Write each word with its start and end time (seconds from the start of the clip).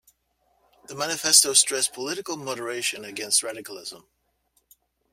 The 0.87 0.95
manifesto 0.95 1.53
stressed 1.53 1.93
political 1.93 2.35
moderation 2.35 3.05
against 3.05 3.43
radicalism. 3.43 4.07